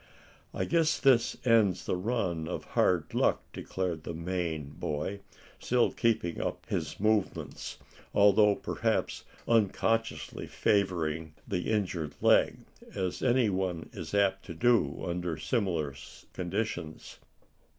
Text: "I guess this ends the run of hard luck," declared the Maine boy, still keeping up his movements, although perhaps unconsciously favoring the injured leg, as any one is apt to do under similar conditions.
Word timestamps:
"I 0.51 0.65
guess 0.65 0.97
this 0.99 1.37
ends 1.45 1.85
the 1.85 1.95
run 1.95 2.47
of 2.47 2.63
hard 2.63 3.13
luck," 3.13 3.43
declared 3.53 4.01
the 4.01 4.15
Maine 4.15 4.71
boy, 4.71 5.19
still 5.59 5.91
keeping 5.91 6.41
up 6.41 6.65
his 6.65 6.99
movements, 6.99 7.77
although 8.11 8.55
perhaps 8.55 9.25
unconsciously 9.47 10.47
favoring 10.47 11.35
the 11.47 11.69
injured 11.71 12.15
leg, 12.19 12.61
as 12.95 13.21
any 13.21 13.51
one 13.51 13.91
is 13.93 14.15
apt 14.15 14.43
to 14.45 14.55
do 14.55 15.03
under 15.05 15.37
similar 15.37 15.93
conditions. 16.33 17.19